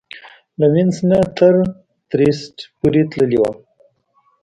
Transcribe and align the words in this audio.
له 0.59 0.65
وینس 0.73 0.97
نه 1.09 1.19
تر 1.37 1.53
ترېسټ 2.09 2.55
پورې 2.79 3.01
تللې 3.11 3.39
وه. 3.41 3.51